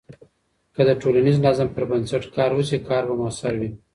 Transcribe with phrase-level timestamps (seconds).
[0.75, 3.69] که د ټولنیز نظم پر بنسټ کار وسي، کار به مؤثر وي.